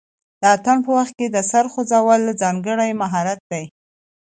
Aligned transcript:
د 0.41 0.43
اتن 0.55 0.77
په 0.85 0.91
وخت 0.97 1.13
کې 1.19 1.27
د 1.29 1.37
سر 1.51 1.65
خوځول 1.73 2.21
ځانګړی 2.41 2.91
مهارت 3.01 3.39
دی. 3.51 3.63